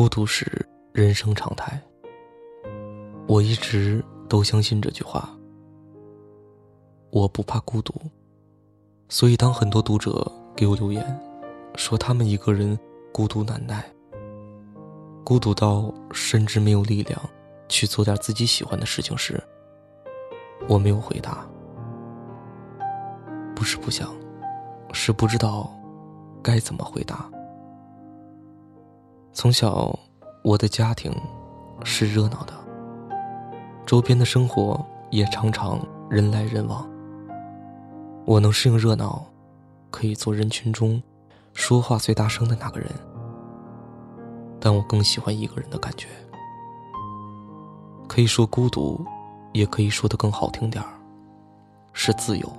[0.00, 1.78] 孤独是人生常态。
[3.28, 5.28] 我一直都相信这句话。
[7.10, 7.92] 我不怕孤独，
[9.10, 11.04] 所以当很多读者给我留言，
[11.76, 12.78] 说他们一个人
[13.12, 13.84] 孤独难耐，
[15.22, 17.20] 孤独到甚至没有力量
[17.68, 19.38] 去做点自己喜欢的事情时，
[20.66, 21.46] 我没有回答。
[23.54, 24.16] 不是不想，
[24.94, 25.70] 是不知道
[26.42, 27.30] 该怎么回答。
[29.32, 29.96] 从小，
[30.42, 31.14] 我的家庭
[31.84, 32.52] 是热闹的，
[33.86, 35.80] 周边的生活也常常
[36.10, 36.88] 人来人往。
[38.26, 39.24] 我能适应热闹，
[39.90, 41.00] 可以做人群中
[41.54, 42.88] 说话最大声的那个人，
[44.58, 46.08] 但我更喜欢一个人的感觉。
[48.08, 49.02] 可以说孤独，
[49.52, 50.90] 也可以说的更好听点儿，
[51.92, 52.52] 是自由。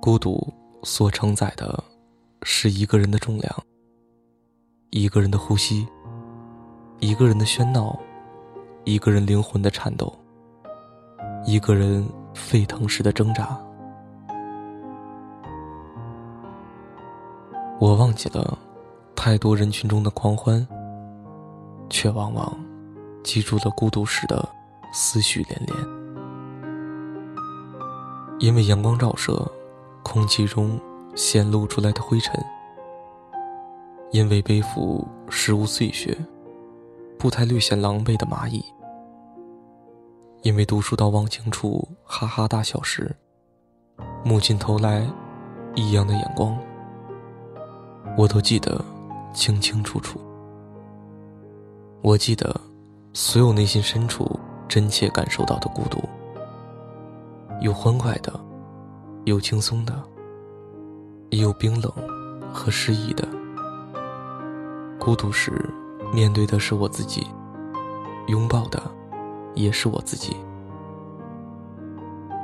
[0.00, 0.52] 孤独
[0.82, 1.84] 所承载的，
[2.42, 3.64] 是一个人的重量，
[4.90, 5.86] 一个人的呼吸，
[7.00, 7.98] 一个人的喧闹，
[8.84, 10.12] 一个人灵魂的颤抖，
[11.44, 13.58] 一个人沸腾时的挣扎。
[17.80, 18.58] 我忘记了
[19.14, 20.66] 太多人群中的狂欢，
[21.90, 22.58] 却往往
[23.22, 24.48] 记住了孤独时的
[24.92, 25.76] 思绪连连，
[28.38, 29.46] 因为阳光照射。
[30.04, 30.80] 空气中
[31.18, 32.32] 显露出来的灰尘，
[34.12, 36.16] 因为背负食物碎屑，
[37.18, 38.64] 步态略显狼狈的蚂蚁，
[40.42, 43.12] 因为读书到忘情处哈哈大笑时，
[44.24, 45.04] 母亲投来
[45.74, 46.56] 异样的眼光，
[48.16, 48.80] 我都记得
[49.34, 50.20] 清清楚楚。
[52.00, 52.54] 我记得
[53.12, 56.00] 所有内心深处真切感受到的孤独，
[57.60, 58.32] 有欢快的。
[59.24, 59.92] 有轻松的，
[61.30, 61.92] 也有冰冷
[62.52, 63.26] 和失意的。
[64.98, 65.68] 孤独时，
[66.12, 67.26] 面对的是我自己，
[68.26, 68.82] 拥抱的
[69.54, 70.36] 也是我自己。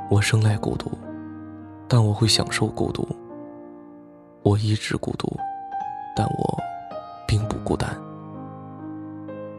[0.09, 0.91] 我生来孤独，
[1.87, 3.07] 但我会享受孤独。
[4.43, 5.27] 我一直孤独，
[6.15, 6.57] 但我
[7.27, 7.95] 并不孤单。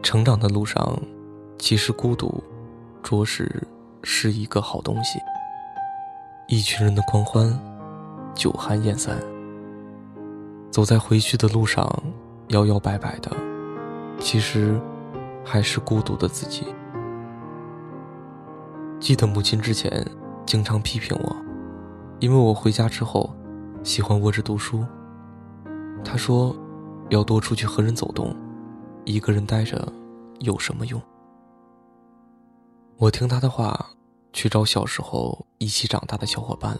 [0.01, 0.97] 成长的路上，
[1.59, 2.41] 其实孤独，
[3.03, 3.61] 着实
[4.03, 5.19] 是一个好东西。
[6.47, 7.51] 一群人的狂欢，
[8.37, 9.17] 酒酣宴散。
[10.71, 11.85] 走在回去的路上，
[12.49, 13.29] 摇摇摆摆的，
[14.19, 14.79] 其实
[15.43, 16.67] 还是孤独的自己。
[18.99, 20.05] 记得母亲之前
[20.45, 21.35] 经常批评我，
[22.19, 23.35] 因为我回家之后
[23.83, 24.85] 喜欢窝着读书。
[26.03, 26.55] 她说，
[27.09, 28.33] 要多出去和人走动，
[29.03, 29.91] 一个人待着
[30.39, 31.01] 有什么用？
[32.97, 33.89] 我听她的话。
[34.33, 36.77] 去找小时候一起长大的小伙伴。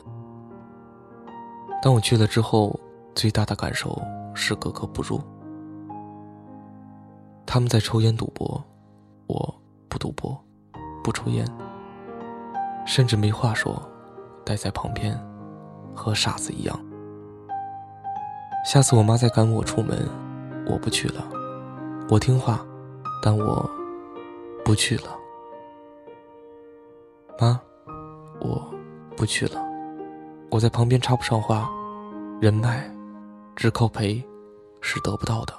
[1.82, 2.78] 当我去了之后，
[3.16, 4.02] 最大的感受
[4.34, 5.22] 是格格不入。
[7.46, 8.62] 他们在抽烟赌博，
[9.28, 9.56] 我
[9.88, 10.38] 不赌博，
[11.04, 11.48] 不抽烟，
[12.86, 13.82] 甚至没话说，
[14.44, 15.18] 待在旁边，
[15.96, 16.80] 和傻子一样。
[18.66, 19.98] 下次我妈再赶我出门，
[20.68, 21.24] 我不去了。
[22.10, 22.66] 我听话，
[23.22, 23.70] 但我
[24.66, 25.18] 不去了。
[27.40, 27.60] 妈，
[28.42, 28.62] 我
[29.16, 29.67] 不去了。
[30.50, 31.70] 我在旁边插不上话，
[32.40, 32.90] 人脉
[33.56, 34.24] 只靠陪
[34.80, 35.54] 是得不到的。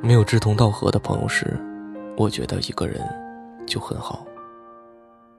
[0.00, 1.60] 没有志同道合的朋友时，
[2.16, 3.00] 我觉得一个人
[3.66, 4.24] 就很好。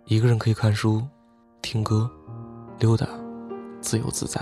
[0.05, 1.01] 一个人可以看书、
[1.61, 2.09] 听歌、
[2.77, 3.07] 溜达，
[3.81, 4.39] 自由自在。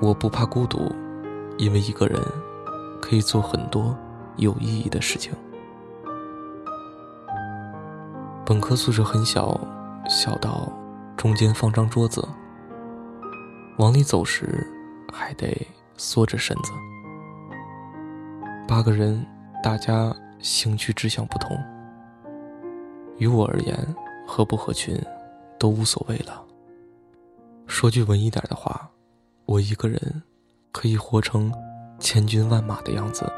[0.00, 0.92] 我不怕孤独，
[1.56, 2.20] 因为一个人
[3.00, 3.96] 可以做很多
[4.36, 5.32] 有意义的事情。
[8.44, 9.58] 本科宿舍很小，
[10.08, 10.72] 小到
[11.16, 12.26] 中间放张桌子，
[13.78, 14.66] 往里走时
[15.12, 15.66] 还得
[15.96, 16.72] 缩着身子。
[18.66, 19.24] 八个人，
[19.62, 21.56] 大家兴趣志向不同，
[23.18, 23.76] 于我而言，
[24.26, 25.00] 合不合群
[25.58, 26.44] 都无所谓了。
[27.66, 28.90] 说句文艺点的话，
[29.46, 30.22] 我一个人
[30.72, 31.52] 可以活成
[31.98, 33.30] 千军万马的样子。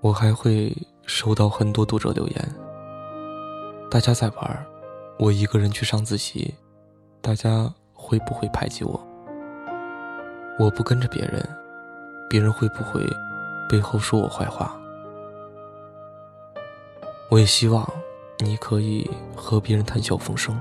[0.00, 0.76] 我还会
[1.06, 2.54] 收到很多读者留言。
[3.92, 4.66] 大家在玩，
[5.18, 6.54] 我一个人去上自习，
[7.20, 8.98] 大家会不会排挤我？
[10.58, 11.46] 我不跟着别人，
[12.30, 13.06] 别人会不会
[13.68, 14.74] 背后说我坏话？
[17.30, 17.86] 我也希望
[18.38, 20.58] 你可以和别人谈笑风生，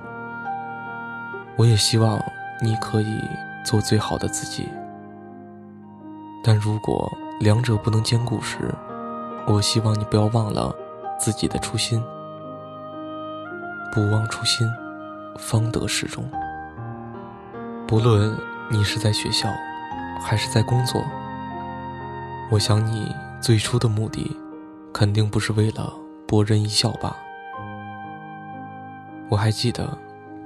[1.56, 2.22] 我也希望
[2.62, 3.22] 你可以
[3.64, 4.68] 做最好的自己。
[6.44, 8.76] 但如果两者不能兼顾时，
[9.48, 10.76] 我希望你不要忘了
[11.18, 12.04] 自己的初心。
[13.92, 14.66] 不忘初心，
[15.38, 16.24] 方得始终。
[17.86, 18.34] 不论
[18.70, 19.50] 你是在学校，
[20.24, 21.04] 还是在工作，
[22.50, 24.38] 我想你最初的目的，
[24.94, 25.94] 肯定不是为了
[26.26, 27.18] 博人一笑吧。
[29.28, 29.98] 我还记得，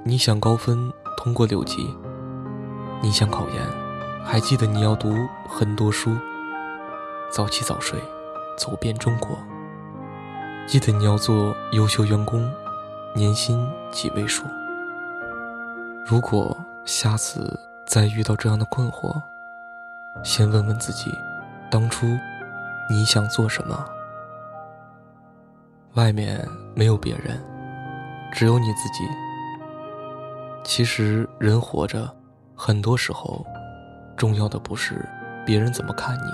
[0.02, 1.88] 你想高分通过六级，
[3.00, 3.62] 你想考研，
[4.24, 5.14] 还记得你要读
[5.48, 6.16] 很多书，
[7.30, 7.96] 早起早睡，
[8.58, 9.38] 走遍中国。
[10.66, 12.52] 记得你要做优秀员工，
[13.16, 14.44] 年薪几位数。
[16.04, 16.54] 如果
[16.84, 19.18] 下次再遇到这样的困惑，
[20.22, 21.10] 先问问自己，
[21.70, 22.06] 当初
[22.90, 23.86] 你想做什么？
[25.94, 27.42] 外面没有别人，
[28.34, 29.02] 只有你自己。
[30.62, 32.14] 其实人活着，
[32.54, 33.46] 很多时候，
[34.14, 35.08] 重要的不是
[35.46, 36.30] 别人怎么看你，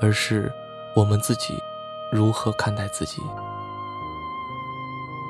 [0.00, 0.48] 而是
[0.94, 1.58] 我们自己。
[2.12, 3.20] 如何看待自己？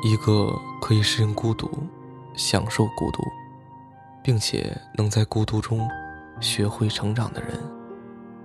[0.09, 1.69] 一个可以适应孤独、
[2.37, 3.25] 享受孤独，
[4.23, 5.89] 并且能在孤独中
[6.41, 7.59] 学会成长的人，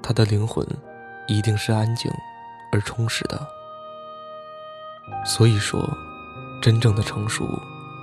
[0.02, 0.66] 他的灵魂
[1.28, 2.12] 一定是安静
[2.72, 3.48] 而充实的。
[5.24, 5.88] 所以说，
[6.64, 7.48] 真正的成熟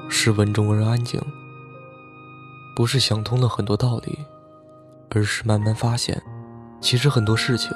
[0.09, 1.21] 是稳重而安静，
[2.77, 4.25] 不是想通了很多道理，
[5.11, 6.23] 而是慢慢发现，
[6.81, 7.73] 其实很多事情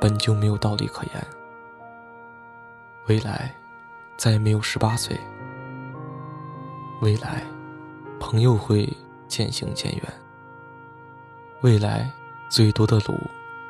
[0.00, 1.26] 本就没有道理可言。
[3.06, 3.54] 未来，
[4.16, 5.18] 再也没有十八岁。
[7.00, 7.42] 未来，
[8.18, 8.90] 朋友会
[9.28, 10.02] 渐行渐远。
[11.60, 12.10] 未来，
[12.48, 13.14] 最多的路，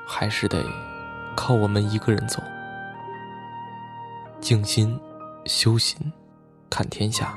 [0.06, 0.64] 还是得
[1.37, 2.43] 靠我们一个人走。
[4.40, 5.00] 静心，
[5.46, 6.12] 修心，
[6.70, 7.34] 看天下，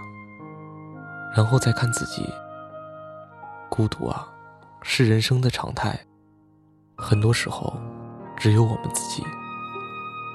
[1.35, 2.31] 然后再看自己。
[3.69, 4.27] 孤独啊，
[4.83, 5.99] 是人生的常态。
[6.95, 7.73] 很多时候，
[8.37, 9.23] 只有我们自己。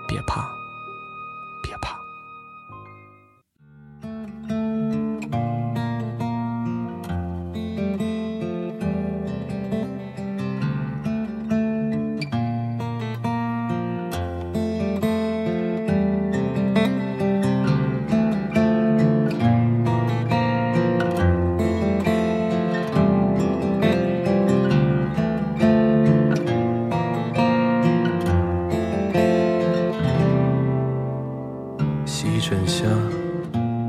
[0.09, 0.64] 别怕。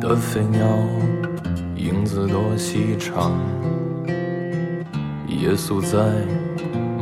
[0.07, 0.67] 的飞鸟，
[1.75, 3.31] 影子多细长。
[5.27, 5.97] 夜宿在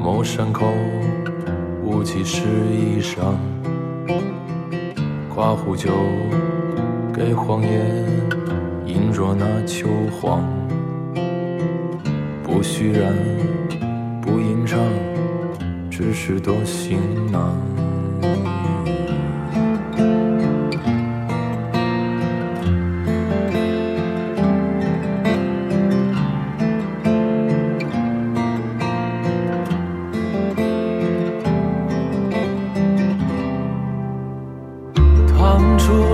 [0.01, 0.73] 某山口，
[1.83, 3.35] 雾气湿衣裳。
[5.35, 5.91] 刮胡酒
[7.13, 7.83] 给荒野，
[8.85, 10.41] 饮着那秋黄。
[12.41, 13.13] 不虚然，
[14.21, 14.79] 不吟唱，
[15.91, 16.97] 只是多行
[17.29, 17.53] 囊。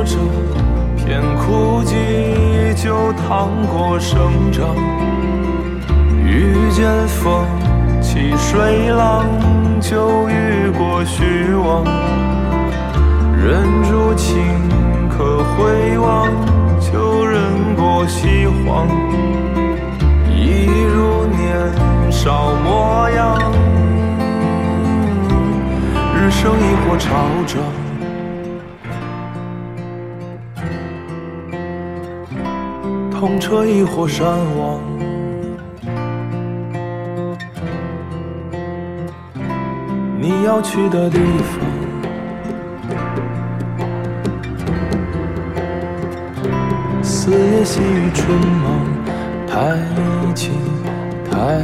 [0.10, 0.18] 这
[0.98, 1.94] 片枯寂，
[2.74, 4.76] 就趟过生长；
[6.26, 7.46] 遇见风
[8.02, 9.28] 起水浪，
[9.80, 11.86] 就遇过虚妄。
[13.38, 14.42] 忍住情
[15.10, 16.28] 可回望，
[16.80, 18.88] 就忍过西荒。
[20.28, 23.38] 一如年少模样，
[26.16, 27.10] 日升亦或潮
[27.46, 27.62] 涨。
[33.20, 34.26] 痛彻亦或山
[34.58, 34.80] 亡，
[40.18, 41.60] 你要去的地方，
[47.04, 48.88] 四野细雨春忙，
[49.46, 49.78] 抬
[50.34, 50.52] 起
[51.30, 51.62] 抬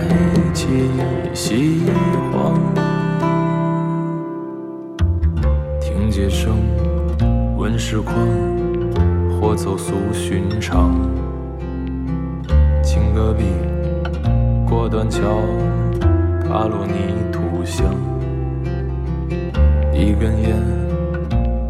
[0.54, 0.92] 起
[1.34, 1.84] 西
[2.34, 2.60] 荒，
[5.80, 6.58] 听街声，
[7.58, 8.14] 闻时况，
[9.40, 10.94] 或走俗寻常。
[13.14, 13.46] 隔壁
[14.68, 15.22] 过断桥，
[16.44, 17.86] 踏落泥土香。
[19.94, 20.56] 一根烟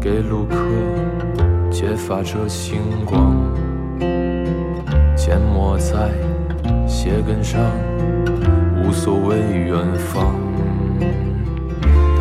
[0.00, 0.56] 给路客，
[1.70, 3.34] 揭发着星光。
[5.16, 6.10] 缄默在
[6.86, 7.60] 鞋跟上，
[8.82, 10.34] 无所谓远方。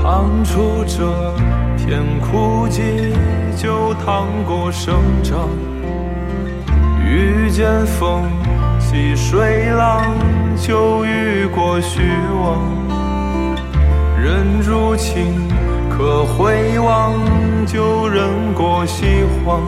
[0.01, 1.05] 趟出这
[1.77, 2.81] 片枯寂，
[3.57, 5.49] 就趟过生长。
[7.03, 8.44] 遇见风。
[8.95, 10.05] 起水浪，
[10.55, 11.99] 就遇过虚
[12.41, 12.63] 妄。
[14.17, 15.35] 人如情，
[15.89, 17.13] 可回望，
[17.65, 19.59] 就忍过西荒。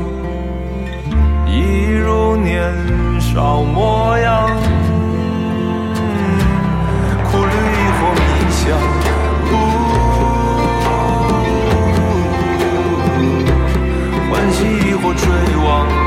[1.46, 2.74] 一如年
[3.20, 4.50] 少模样，
[7.30, 7.52] 苦旅
[7.98, 8.80] 或迷香。
[14.32, 15.28] 欢喜或追
[15.66, 16.07] 望。